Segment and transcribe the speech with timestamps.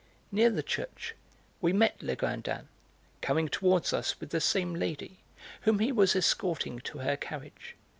[0.31, 1.13] Near the church
[1.61, 2.69] we met Legrandin,
[3.21, 5.19] coming towards us with the same lady,
[5.61, 7.75] whom he was escorting to her carriage.